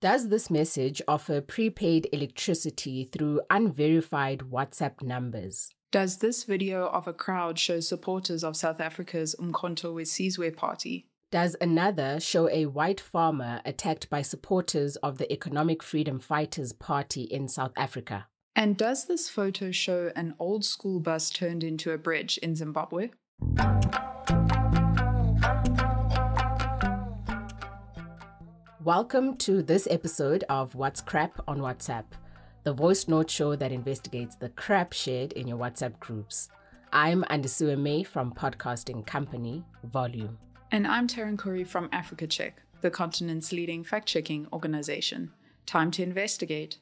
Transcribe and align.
Does 0.00 0.30
this 0.30 0.48
message 0.50 1.02
offer 1.06 1.42
prepaid 1.42 2.08
electricity 2.10 3.10
through 3.12 3.42
unverified 3.50 4.38
WhatsApp 4.50 5.02
numbers? 5.02 5.74
Does 5.92 6.18
this 6.18 6.44
video 6.44 6.86
of 6.86 7.06
a 7.06 7.12
crowd 7.12 7.58
show 7.58 7.80
supporters 7.80 8.42
of 8.42 8.56
South 8.56 8.80
Africa's 8.80 9.36
Umkhonto 9.38 9.92
weSizwe 9.92 10.56
party? 10.56 11.06
Does 11.30 11.54
another 11.60 12.18
show 12.18 12.48
a 12.48 12.64
white 12.64 12.98
farmer 12.98 13.60
attacked 13.66 14.08
by 14.08 14.22
supporters 14.22 14.96
of 14.96 15.18
the 15.18 15.30
Economic 15.30 15.82
Freedom 15.82 16.18
Fighters 16.18 16.72
Party 16.72 17.24
in 17.24 17.46
South 17.46 17.72
Africa? 17.76 18.26
And 18.56 18.78
does 18.78 19.04
this 19.04 19.28
photo 19.28 19.70
show 19.70 20.12
an 20.16 20.34
old 20.38 20.64
school 20.64 21.00
bus 21.00 21.28
turned 21.28 21.62
into 21.62 21.92
a 21.92 21.98
bridge 21.98 22.38
in 22.38 22.56
Zimbabwe? 22.56 23.10
Welcome 28.84 29.36
to 29.38 29.62
this 29.62 29.86
episode 29.90 30.44
of 30.48 30.74
What's 30.74 31.02
Crap 31.02 31.38
on 31.46 31.58
WhatsApp 31.58 32.04
the 32.64 32.72
voice 32.72 33.08
note 33.08 33.30
show 33.30 33.54
that 33.54 33.72
investigates 33.72 34.36
the 34.36 34.48
crap 34.48 34.94
shared 34.94 35.32
in 35.34 35.46
your 35.46 35.58
WhatsApp 35.58 35.98
groups. 36.00 36.48
I'm 36.90 37.22
Andisua 37.24 37.78
May 37.78 38.04
from 38.04 38.32
podcasting 38.32 39.06
company 39.06 39.64
Volume. 39.84 40.38
And 40.72 40.86
I'm 40.86 41.06
Taryn 41.06 41.36
Curry 41.36 41.62
from 41.62 41.90
Africa 41.92 42.26
Check, 42.26 42.62
the 42.80 42.90
continent's 42.90 43.52
leading 43.52 43.84
fact 43.84 44.08
checking 44.08 44.46
organization. 44.50 45.30
Time 45.66 45.90
to 45.90 46.02
investigate. 46.02 46.78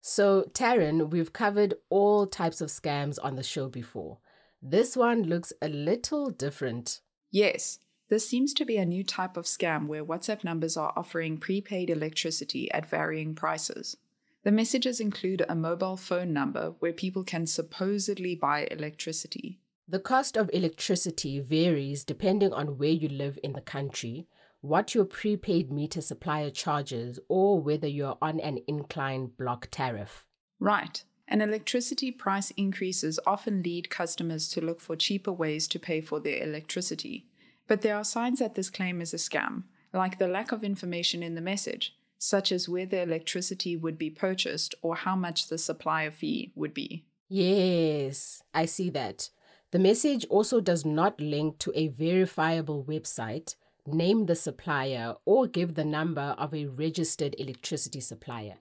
So, 0.00 0.44
Taryn, 0.54 1.10
we've 1.10 1.34
covered 1.34 1.74
all 1.90 2.26
types 2.26 2.62
of 2.62 2.70
scams 2.70 3.18
on 3.22 3.36
the 3.36 3.42
show 3.42 3.68
before. 3.68 4.16
This 4.62 4.96
one 4.96 5.24
looks 5.24 5.52
a 5.60 5.68
little 5.68 6.30
different. 6.30 7.02
Yes, 7.30 7.80
this 8.10 8.28
seems 8.28 8.52
to 8.54 8.64
be 8.64 8.76
a 8.76 8.84
new 8.84 9.04
type 9.04 9.36
of 9.36 9.44
scam 9.44 9.86
where 9.86 10.04
WhatsApp 10.04 10.42
numbers 10.42 10.76
are 10.76 10.92
offering 10.96 11.38
prepaid 11.38 11.88
electricity 11.88 12.70
at 12.72 12.84
varying 12.84 13.36
prices. 13.36 13.96
The 14.42 14.50
messages 14.50 14.98
include 14.98 15.44
a 15.48 15.54
mobile 15.54 15.96
phone 15.96 16.32
number 16.32 16.74
where 16.80 16.92
people 16.92 17.22
can 17.22 17.46
supposedly 17.46 18.34
buy 18.34 18.66
electricity. 18.70 19.60
The 19.86 20.00
cost 20.00 20.36
of 20.36 20.50
electricity 20.52 21.38
varies 21.38 22.04
depending 22.04 22.52
on 22.52 22.78
where 22.78 22.90
you 22.90 23.08
live 23.08 23.38
in 23.44 23.52
the 23.52 23.60
country, 23.60 24.26
what 24.60 24.92
your 24.94 25.04
prepaid 25.04 25.70
meter 25.70 26.00
supplier 26.00 26.50
charges, 26.50 27.20
or 27.28 27.60
whether 27.60 27.86
you're 27.86 28.18
on 28.20 28.40
an 28.40 28.58
incline 28.66 29.26
block 29.38 29.68
tariff. 29.70 30.26
Right. 30.58 31.04
And 31.28 31.42
electricity 31.42 32.10
price 32.10 32.50
increases 32.56 33.20
often 33.24 33.62
lead 33.62 33.88
customers 33.88 34.48
to 34.50 34.60
look 34.60 34.80
for 34.80 34.96
cheaper 34.96 35.32
ways 35.32 35.68
to 35.68 35.78
pay 35.78 36.00
for 36.00 36.18
their 36.18 36.42
electricity. 36.42 37.26
But 37.70 37.82
there 37.82 37.94
are 37.94 38.02
signs 38.02 38.40
that 38.40 38.56
this 38.56 38.68
claim 38.68 39.00
is 39.00 39.14
a 39.14 39.16
scam, 39.16 39.62
like 39.92 40.18
the 40.18 40.26
lack 40.26 40.50
of 40.50 40.64
information 40.64 41.22
in 41.22 41.36
the 41.36 41.40
message, 41.40 41.94
such 42.18 42.50
as 42.50 42.68
where 42.68 42.84
the 42.84 43.00
electricity 43.00 43.76
would 43.76 43.96
be 43.96 44.10
purchased 44.10 44.74
or 44.82 44.96
how 44.96 45.14
much 45.14 45.46
the 45.46 45.56
supplier 45.56 46.10
fee 46.10 46.50
would 46.56 46.74
be. 46.74 47.04
Yes, 47.28 48.42
I 48.52 48.64
see 48.64 48.90
that. 48.90 49.30
The 49.70 49.78
message 49.78 50.26
also 50.28 50.60
does 50.60 50.84
not 50.84 51.20
link 51.20 51.60
to 51.60 51.72
a 51.76 51.86
verifiable 51.86 52.82
website, 52.82 53.54
name 53.86 54.26
the 54.26 54.34
supplier, 54.34 55.14
or 55.24 55.46
give 55.46 55.76
the 55.76 55.84
number 55.84 56.34
of 56.38 56.52
a 56.52 56.66
registered 56.66 57.36
electricity 57.38 58.00
supplier. 58.00 58.56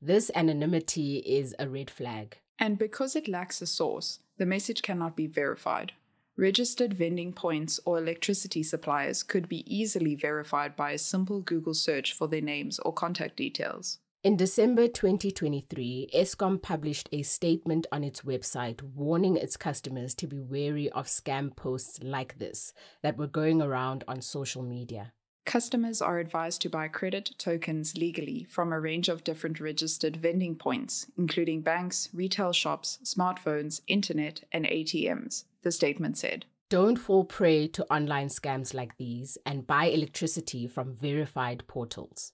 This 0.00 0.30
anonymity 0.34 1.18
is 1.18 1.54
a 1.58 1.68
red 1.68 1.90
flag. 1.90 2.38
And 2.58 2.78
because 2.78 3.14
it 3.14 3.28
lacks 3.28 3.60
a 3.60 3.66
source, 3.66 4.20
the 4.38 4.46
message 4.46 4.80
cannot 4.80 5.16
be 5.16 5.26
verified. 5.26 5.92
Registered 6.36 6.94
vending 6.94 7.32
points 7.32 7.78
or 7.84 7.96
electricity 7.96 8.64
suppliers 8.64 9.22
could 9.22 9.48
be 9.48 9.64
easily 9.72 10.16
verified 10.16 10.74
by 10.74 10.90
a 10.90 10.98
simple 10.98 11.40
Google 11.40 11.74
search 11.74 12.12
for 12.12 12.26
their 12.26 12.40
names 12.40 12.80
or 12.80 12.92
contact 12.92 13.36
details. 13.36 13.98
In 14.24 14.36
December 14.36 14.88
2023, 14.88 16.10
Eskom 16.12 16.60
published 16.60 17.08
a 17.12 17.22
statement 17.22 17.86
on 17.92 18.02
its 18.02 18.22
website 18.22 18.82
warning 18.82 19.36
its 19.36 19.56
customers 19.56 20.12
to 20.16 20.26
be 20.26 20.40
wary 20.40 20.90
of 20.90 21.06
scam 21.06 21.54
posts 21.54 22.00
like 22.02 22.38
this 22.38 22.72
that 23.02 23.16
were 23.16 23.28
going 23.28 23.62
around 23.62 24.02
on 24.08 24.20
social 24.20 24.62
media. 24.62 25.12
Customers 25.46 26.02
are 26.02 26.18
advised 26.18 26.62
to 26.62 26.70
buy 26.70 26.88
credit 26.88 27.32
tokens 27.38 27.96
legally 27.96 28.44
from 28.50 28.72
a 28.72 28.80
range 28.80 29.08
of 29.08 29.22
different 29.22 29.60
registered 29.60 30.16
vending 30.16 30.56
points, 30.56 31.06
including 31.16 31.60
banks, 31.60 32.08
retail 32.12 32.52
shops, 32.52 32.98
smartphones, 33.04 33.82
internet, 33.86 34.42
and 34.50 34.64
ATMs, 34.64 35.44
the 35.64 35.72
statement 35.72 36.16
said. 36.16 36.46
Don't 36.68 36.96
fall 36.96 37.24
prey 37.24 37.66
to 37.68 37.84
online 37.92 38.28
scams 38.28 38.72
like 38.72 38.96
these 38.96 39.36
and 39.44 39.66
buy 39.66 39.86
electricity 39.86 40.66
from 40.66 40.94
verified 40.94 41.64
portals. 41.66 42.32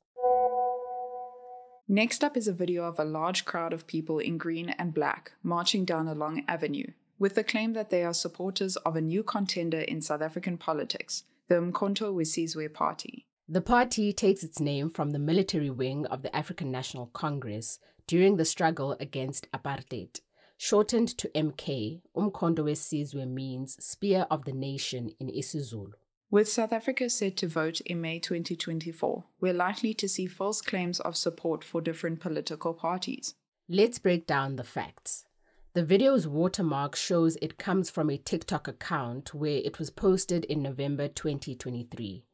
Next 1.89 2.23
up 2.23 2.37
is 2.37 2.47
a 2.47 2.53
video 2.53 2.85
of 2.85 3.01
a 3.01 3.05
large 3.05 3.45
crowd 3.45 3.73
of 3.73 3.87
people 3.87 4.21
in 4.21 4.39
green 4.39 4.69
and 4.69 4.95
black 4.95 5.33
marching 5.43 5.85
down 5.85 6.07
a 6.07 6.15
long 6.15 6.45
avenue 6.47 6.93
with 7.19 7.35
the 7.35 7.45
claim 7.45 7.73
that 7.73 7.91
they 7.91 8.05
are 8.05 8.15
supporters 8.15 8.77
of 8.77 8.97
a 8.97 9.01
new 9.01 9.23
contender 9.23 9.81
in 9.81 10.01
South 10.01 10.23
African 10.23 10.57
politics 10.57 11.25
the 11.49 11.57
Umkhonto 11.57 12.15
weSizwe 12.15 12.73
Party. 12.73 13.27
The 13.49 13.61
party 13.61 14.13
takes 14.13 14.45
its 14.45 14.61
name 14.61 14.89
from 14.89 15.11
the 15.11 15.19
military 15.19 15.69
wing 15.69 16.07
of 16.07 16.23
the 16.23 16.35
African 16.35 16.71
National 16.71 17.07
Congress 17.07 17.81
during 18.07 18.37
the 18.37 18.45
struggle 18.45 18.97
against 19.01 19.51
apartheid. 19.51 20.21
Shortened 20.63 21.17
to 21.17 21.29
MK, 21.29 22.03
Umkhonto 22.15 22.59
weSizwe 22.59 23.27
means 23.27 23.83
Spear 23.83 24.27
of 24.31 24.45
the 24.45 24.53
Nation 24.53 25.11
in 25.19 25.29
isiZulu. 25.29 25.93
With 26.31 26.51
South 26.51 26.71
Africa 26.71 27.09
set 27.09 27.39
to 27.39 27.49
vote 27.49 27.81
in 27.81 28.03
May 28.03 28.19
2024, 28.19 29.25
we're 29.41 29.55
likely 29.55 29.95
to 29.95 30.07
see 30.07 30.27
false 30.27 30.61
claims 30.61 31.01
of 31.01 31.17
support 31.17 31.65
for 31.65 31.81
different 31.81 32.21
political 32.21 32.75
parties. 32.75 33.33
Let's 33.71 33.99
break 33.99 34.27
down 34.27 34.57
the 34.57 34.63
facts. 34.63 35.25
The 35.73 35.83
video's 35.83 36.29
watermark 36.29 36.95
shows 36.95 37.39
it 37.41 37.57
comes 37.57 37.89
from 37.89 38.11
a 38.11 38.19
TikTok 38.19 38.69
account 38.69 39.33
where 39.33 39.63
it 39.65 39.79
was 39.79 39.89
posted 39.89 40.45
in 40.45 40.61
November 40.61 41.09
2023. 41.09 42.27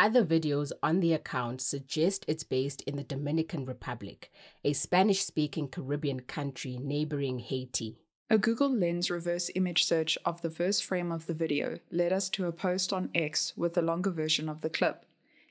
Other 0.00 0.24
videos 0.24 0.70
on 0.80 1.00
the 1.00 1.12
account 1.12 1.60
suggest 1.60 2.24
it's 2.28 2.44
based 2.44 2.82
in 2.82 2.94
the 2.94 3.02
Dominican 3.02 3.64
Republic, 3.64 4.30
a 4.62 4.72
Spanish 4.72 5.24
speaking 5.24 5.66
Caribbean 5.66 6.20
country 6.20 6.78
neighboring 6.80 7.40
Haiti. 7.40 7.98
A 8.30 8.38
Google 8.38 8.72
Lens 8.72 9.10
reverse 9.10 9.50
image 9.56 9.82
search 9.82 10.16
of 10.24 10.40
the 10.40 10.50
first 10.50 10.84
frame 10.84 11.10
of 11.10 11.26
the 11.26 11.34
video 11.34 11.80
led 11.90 12.12
us 12.12 12.28
to 12.30 12.46
a 12.46 12.52
post 12.52 12.92
on 12.92 13.10
X 13.12 13.54
with 13.56 13.76
a 13.76 13.82
longer 13.82 14.10
version 14.10 14.48
of 14.48 14.60
the 14.60 14.70
clip. 14.70 15.04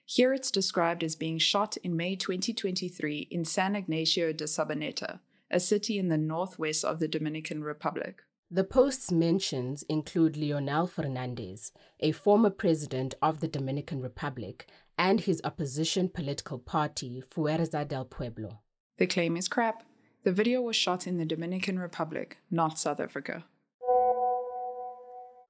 Here 0.05 0.33
it's 0.33 0.49
described 0.49 1.03
as 1.03 1.17
being 1.17 1.39
shot 1.39 1.75
in 1.83 1.97
May 1.97 2.15
2023 2.15 3.27
in 3.29 3.43
San 3.43 3.75
Ignacio 3.75 4.31
de 4.31 4.45
Sabaneta, 4.45 5.19
a 5.51 5.59
city 5.59 5.99
in 5.99 6.07
the 6.07 6.17
northwest 6.17 6.85
of 6.85 6.99
the 6.99 7.09
Dominican 7.09 7.65
Republic. 7.65 8.23
The 8.49 8.63
post's 8.63 9.11
mentions 9.11 9.83
include 9.89 10.37
Leonel 10.37 10.87
Fernandez, 10.87 11.73
a 11.99 12.13
former 12.13 12.49
president 12.49 13.13
of 13.21 13.41
the 13.41 13.47
Dominican 13.49 14.01
Republic, 14.01 14.67
and 14.97 15.19
his 15.19 15.41
opposition 15.43 16.07
political 16.07 16.57
party, 16.57 17.21
Fuerza 17.29 17.85
del 17.85 18.05
Pueblo. 18.05 18.61
The 18.99 19.05
claim 19.07 19.35
is 19.35 19.49
crap. 19.49 19.83
The 20.23 20.31
video 20.31 20.61
was 20.61 20.77
shot 20.77 21.05
in 21.05 21.17
the 21.17 21.25
Dominican 21.25 21.77
Republic, 21.77 22.37
not 22.49 22.79
South 22.79 23.01
Africa. 23.01 23.43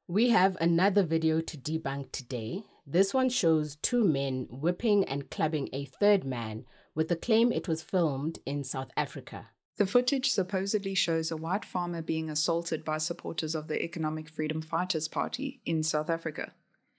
We 0.08 0.30
have 0.30 0.58
another 0.60 1.04
video 1.04 1.40
to 1.40 1.56
debunk 1.56 2.12
today. 2.12 2.64
This 2.88 3.14
one 3.14 3.30
shows 3.30 3.76
two 3.76 4.06
men 4.06 4.48
whipping 4.50 5.04
and 5.04 5.30
clubbing 5.30 5.70
a 5.72 5.86
third 5.86 6.24
man 6.24 6.66
with 6.96 7.10
the 7.10 7.16
claim 7.16 7.52
it 7.52 7.68
was 7.68 7.84
filmed 7.84 8.40
in 8.44 8.64
South 8.64 8.90
Africa. 8.98 9.50
The 9.78 9.86
footage 9.86 10.32
supposedly 10.32 10.96
shows 10.96 11.30
a 11.30 11.38
white 11.38 11.64
farmer 11.64 12.02
being 12.02 12.32
assaulted 12.32 12.84
by 12.84 12.98
supporters 12.98 13.54
of 13.54 13.68
the 13.68 13.84
Economic 13.84 14.28
Freedom 14.28 14.60
Fighters 14.60 15.08
Party 15.08 15.62
in 15.66 15.84
South 15.84 16.10
Africa. 16.10 16.54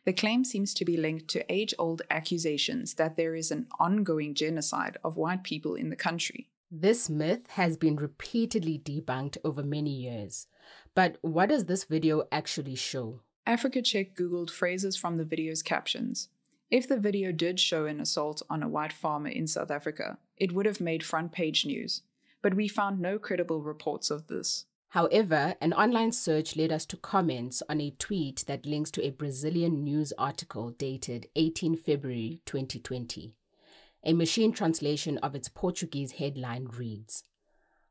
The 0.05 0.12
claim 0.12 0.44
seems 0.44 0.72
to 0.75 0.84
be 0.84 0.97
linked 0.97 1.27
to 1.28 1.53
age 1.53 1.75
old 1.77 2.03
accusations 2.09 2.94
that 2.94 3.17
there 3.17 3.34
is 3.34 3.50
an 3.50 3.67
ongoing 3.81 4.33
genocide 4.33 4.97
of 5.02 5.17
white 5.17 5.43
people 5.43 5.75
in 5.75 5.91
the 5.91 5.97
country. 5.97 6.50
This 6.70 7.11
myth 7.11 7.49
has 7.50 7.76
been 7.76 7.97
repeatedly 7.97 8.79
debunked 8.79 9.38
over 9.43 9.64
many 9.64 9.91
years. 9.91 10.47
But 10.94 11.17
what 11.20 11.49
does 11.49 11.64
this 11.64 11.82
video 11.82 12.29
actually 12.31 12.76
show? 12.76 13.23
Africa 13.44 13.82
Check 13.82 14.14
Googled 14.14 14.50
phrases 14.50 14.97
from 14.97 15.17
the 15.17 15.25
video's 15.25 15.64
captions. 15.64 16.29
If 16.70 16.87
the 16.87 16.99
video 16.99 17.32
did 17.32 17.58
show 17.58 17.87
an 17.87 17.99
assault 17.99 18.43
on 18.49 18.62
a 18.62 18.69
white 18.69 18.93
farmer 18.93 19.31
in 19.31 19.49
South 19.49 19.73
Africa, 19.73 20.19
it 20.37 20.52
would 20.52 20.67
have 20.67 20.81
made 20.81 21.02
front 21.02 21.32
page 21.32 21.67
news 21.67 22.02
but 22.43 22.55
we 22.55 22.69
found 22.69 23.00
no 23.00 23.19
credible 23.19 23.62
reports 23.62 24.11
of 24.11 24.26
this. 24.29 24.67
However, 24.93 25.55
an 25.61 25.75
online 25.75 26.12
search 26.12 26.56
led 26.56 26.73
us 26.73 26.87
to 26.87 26.96
comments 26.96 27.62
on 27.69 27.81
a 27.81 27.90
tweet 27.99 28.44
that 28.46 28.64
links 28.64 28.90
to 28.93 29.05
a 29.05 29.11
Brazilian 29.11 29.85
news 29.85 30.12
article 30.17 30.70
dated 30.70 31.29
18 31.37 31.76
February 31.76 32.40
2020. 32.46 33.35
A 34.05 34.12
machine 34.14 34.52
translation 34.52 35.19
of 35.19 35.35
its 35.35 35.49
Portuguese 35.49 36.12
headline 36.12 36.69
reads 36.69 37.25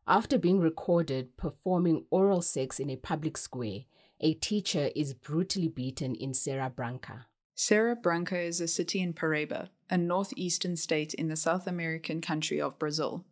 After 0.07 0.39
being 0.39 0.59
recorded 0.59 1.38
performing 1.38 2.05
oral 2.09 2.41
sex 2.41 2.79
in 2.79 2.89
a 2.89 2.95
public 2.95 3.38
square, 3.38 3.81
a 4.19 4.33
teacher 4.33 4.89
is 4.95 5.13
brutally 5.13 5.67
beaten 5.67 6.15
in 6.15 6.33
Serra 6.33 6.71
Branca. 6.71 7.27
Serra 7.53 7.95
Branca 7.95 8.39
is 8.39 8.59
a 8.59 8.67
city 8.67 9.01
in 9.01 9.13
Paraíba, 9.13 9.69
a 9.89 9.97
northeastern 9.97 10.75
state 10.75 11.13
in 11.13 11.27
the 11.27 11.35
South 11.35 11.67
American 11.67 12.21
country 12.21 12.59
of 12.59 12.79
Brazil. 12.79 13.25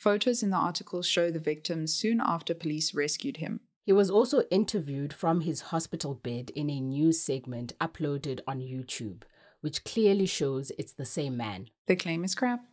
Photos 0.00 0.42
in 0.42 0.48
the 0.48 0.56
article 0.56 1.02
show 1.02 1.30
the 1.30 1.38
victim 1.38 1.86
soon 1.86 2.22
after 2.24 2.54
police 2.54 2.94
rescued 2.94 3.36
him. 3.36 3.60
He 3.84 3.92
was 3.92 4.08
also 4.08 4.44
interviewed 4.50 5.12
from 5.12 5.42
his 5.42 5.60
hospital 5.60 6.14
bed 6.14 6.48
in 6.56 6.70
a 6.70 6.80
news 6.80 7.20
segment 7.20 7.74
uploaded 7.82 8.40
on 8.46 8.60
YouTube, 8.60 9.24
which 9.60 9.84
clearly 9.84 10.24
shows 10.24 10.72
it's 10.78 10.94
the 10.94 11.04
same 11.04 11.36
man. 11.36 11.68
The 11.86 11.96
claim 11.96 12.24
is 12.24 12.34
crap. 12.34 12.64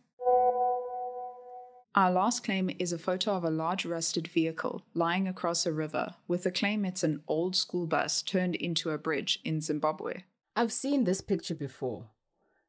Our 1.94 2.10
last 2.10 2.44
claim 2.44 2.70
is 2.78 2.94
a 2.94 2.98
photo 2.98 3.32
of 3.32 3.44
a 3.44 3.50
large 3.50 3.84
rusted 3.84 4.28
vehicle 4.28 4.86
lying 4.94 5.28
across 5.28 5.66
a 5.66 5.72
river 5.72 6.14
with 6.28 6.44
the 6.44 6.50
claim 6.50 6.86
it's 6.86 7.02
an 7.02 7.20
old 7.28 7.54
school 7.54 7.86
bus 7.86 8.22
turned 8.22 8.54
into 8.54 8.88
a 8.88 8.96
bridge 8.96 9.38
in 9.44 9.60
Zimbabwe. 9.60 10.22
I've 10.56 10.72
seen 10.72 11.04
this 11.04 11.20
picture 11.20 11.54
before. 11.54 12.06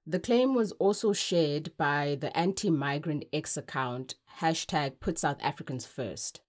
The 0.09 0.19
claim 0.19 0.55
was 0.55 0.71
also 0.79 1.13
shared 1.13 1.77
by 1.77 2.17
the 2.19 2.35
anti 2.35 2.71
migrant 2.71 3.25
X 3.31 3.55
account 3.57 4.15
hashtag 4.39 4.99
Put 4.99 5.19
South 5.19 5.37
Africans 5.39 5.85
First. 5.85 6.41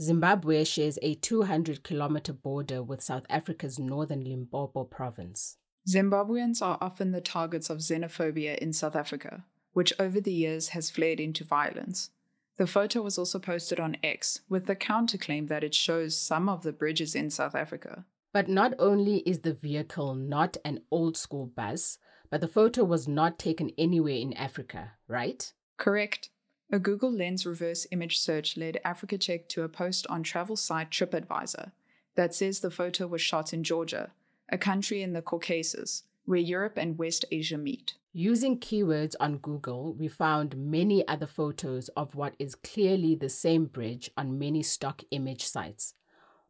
Zimbabwe 0.00 0.64
shares 0.64 0.98
a 1.02 1.16
200 1.16 1.84
kilometer 1.84 2.32
border 2.32 2.82
with 2.82 3.02
South 3.02 3.26
Africa's 3.28 3.78
northern 3.78 4.24
Limpopo 4.24 4.84
province. 4.84 5.58
Zimbabweans 5.86 6.62
are 6.62 6.78
often 6.80 7.10
the 7.10 7.20
targets 7.20 7.68
of 7.68 7.80
xenophobia 7.80 8.56
in 8.56 8.72
South 8.72 8.96
Africa, 8.96 9.44
which 9.74 9.92
over 9.98 10.18
the 10.18 10.32
years 10.32 10.70
has 10.70 10.88
flared 10.88 11.20
into 11.20 11.44
violence. 11.44 12.12
The 12.56 12.66
photo 12.66 13.02
was 13.02 13.18
also 13.18 13.38
posted 13.38 13.78
on 13.78 13.98
X 14.02 14.40
with 14.48 14.64
the 14.64 14.74
counterclaim 14.74 15.48
that 15.48 15.62
it 15.62 15.74
shows 15.74 16.16
some 16.16 16.48
of 16.48 16.62
the 16.62 16.72
bridges 16.72 17.14
in 17.14 17.28
South 17.28 17.54
Africa. 17.54 18.06
But 18.32 18.48
not 18.48 18.72
only 18.78 19.18
is 19.18 19.40
the 19.40 19.52
vehicle 19.52 20.14
not 20.14 20.56
an 20.64 20.80
old 20.90 21.18
school 21.18 21.44
bus, 21.44 21.98
but 22.32 22.40
the 22.40 22.48
photo 22.48 22.82
was 22.82 23.06
not 23.06 23.38
taken 23.38 23.70
anywhere 23.76 24.14
in 24.14 24.32
Africa, 24.32 24.92
right? 25.06 25.52
Correct. 25.76 26.30
A 26.72 26.78
Google 26.78 27.12
Lens 27.12 27.44
reverse 27.44 27.86
image 27.90 28.16
search 28.16 28.56
led 28.56 28.80
Africa 28.86 29.18
Check 29.18 29.50
to 29.50 29.64
a 29.64 29.68
post 29.68 30.06
on 30.06 30.22
travel 30.22 30.56
site 30.56 30.90
TripAdvisor 30.90 31.72
that 32.14 32.34
says 32.34 32.60
the 32.60 32.70
photo 32.70 33.06
was 33.06 33.20
shot 33.20 33.52
in 33.52 33.62
Georgia, 33.62 34.12
a 34.48 34.56
country 34.56 35.02
in 35.02 35.12
the 35.12 35.20
Caucasus, 35.20 36.04
where 36.24 36.38
Europe 36.38 36.78
and 36.78 36.96
West 36.96 37.26
Asia 37.30 37.58
meet. 37.58 37.96
Using 38.14 38.58
keywords 38.58 39.14
on 39.20 39.36
Google, 39.36 39.92
we 39.92 40.08
found 40.08 40.56
many 40.56 41.06
other 41.06 41.26
photos 41.26 41.88
of 41.98 42.14
what 42.14 42.34
is 42.38 42.54
clearly 42.54 43.14
the 43.14 43.28
same 43.28 43.66
bridge 43.66 44.10
on 44.16 44.38
many 44.38 44.62
stock 44.62 45.02
image 45.10 45.44
sites. 45.44 45.92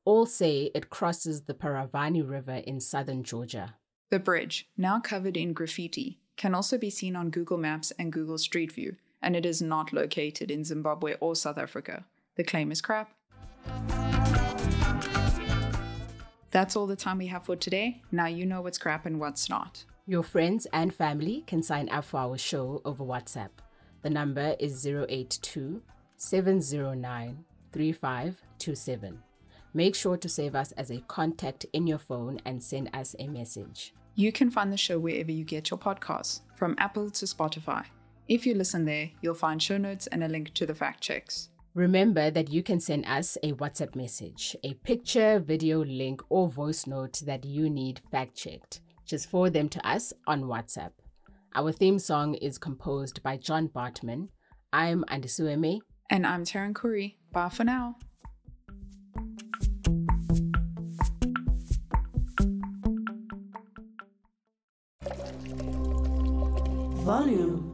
All 0.04 0.26
say 0.26 0.70
it 0.76 0.90
crosses 0.90 1.42
the 1.42 1.54
Paravani 1.54 2.22
River 2.22 2.62
in 2.64 2.78
southern 2.78 3.24
Georgia. 3.24 3.74
The 4.12 4.18
bridge, 4.18 4.68
now 4.76 5.00
covered 5.00 5.38
in 5.38 5.54
graffiti, 5.54 6.18
can 6.36 6.54
also 6.54 6.76
be 6.76 6.90
seen 6.90 7.16
on 7.16 7.30
Google 7.30 7.56
Maps 7.56 7.92
and 7.98 8.12
Google 8.12 8.36
Street 8.36 8.70
View, 8.70 8.96
and 9.22 9.34
it 9.34 9.46
is 9.46 9.62
not 9.62 9.90
located 9.90 10.50
in 10.50 10.64
Zimbabwe 10.64 11.14
or 11.18 11.34
South 11.34 11.56
Africa. 11.56 12.04
The 12.34 12.44
claim 12.44 12.70
is 12.70 12.82
crap. 12.82 13.08
That's 16.50 16.76
all 16.76 16.86
the 16.86 16.94
time 16.94 17.16
we 17.16 17.28
have 17.28 17.46
for 17.46 17.56
today. 17.56 18.02
Now 18.12 18.26
you 18.26 18.44
know 18.44 18.60
what's 18.60 18.76
crap 18.76 19.06
and 19.06 19.18
what's 19.18 19.48
not. 19.48 19.82
Your 20.06 20.22
friends 20.22 20.66
and 20.74 20.94
family 20.94 21.42
can 21.46 21.62
sign 21.62 21.88
up 21.88 22.04
for 22.04 22.18
our 22.18 22.36
show 22.36 22.82
over 22.84 23.02
WhatsApp. 23.02 23.62
The 24.02 24.10
number 24.10 24.56
is 24.60 24.86
082 24.86 25.80
709 26.18 27.44
3527. 27.72 29.22
Make 29.72 29.94
sure 29.94 30.18
to 30.18 30.28
save 30.28 30.54
us 30.54 30.72
as 30.72 30.90
a 30.90 31.00
contact 31.08 31.64
in 31.72 31.86
your 31.86 31.96
phone 31.96 32.42
and 32.44 32.62
send 32.62 32.90
us 32.92 33.16
a 33.18 33.26
message. 33.26 33.94
You 34.14 34.30
can 34.30 34.50
find 34.50 34.70
the 34.70 34.76
show 34.76 34.98
wherever 34.98 35.30
you 35.30 35.44
get 35.44 35.70
your 35.70 35.78
podcasts, 35.78 36.40
from 36.54 36.74
Apple 36.78 37.10
to 37.10 37.24
Spotify. 37.24 37.86
If 38.28 38.44
you 38.44 38.54
listen 38.54 38.84
there, 38.84 39.10
you'll 39.22 39.34
find 39.34 39.62
show 39.62 39.78
notes 39.78 40.06
and 40.08 40.22
a 40.22 40.28
link 40.28 40.52
to 40.54 40.66
the 40.66 40.74
fact 40.74 41.00
checks. 41.00 41.48
Remember 41.74 42.30
that 42.30 42.50
you 42.50 42.62
can 42.62 42.78
send 42.78 43.06
us 43.06 43.38
a 43.42 43.52
WhatsApp 43.54 43.96
message, 43.96 44.54
a 44.62 44.74
picture, 44.74 45.38
video 45.38 45.82
link, 45.82 46.20
or 46.28 46.48
voice 46.48 46.86
note 46.86 47.22
that 47.24 47.46
you 47.46 47.70
need 47.70 48.02
fact 48.10 48.36
checked. 48.36 48.80
Just 49.06 49.30
forward 49.30 49.54
them 49.54 49.70
to 49.70 49.88
us 49.88 50.12
on 50.26 50.42
WhatsApp. 50.42 50.92
Our 51.54 51.72
theme 51.72 51.98
song 51.98 52.34
is 52.34 52.58
composed 52.58 53.22
by 53.22 53.38
John 53.38 53.68
Bartman. 53.68 54.28
I'm 54.72 55.04
Andisueme. 55.08 55.80
And 56.10 56.26
I'm 56.26 56.44
Taryn 56.44 56.74
Curry. 56.74 57.16
Bye 57.32 57.48
for 57.48 57.64
now. 57.64 57.96
Volume 67.04 67.71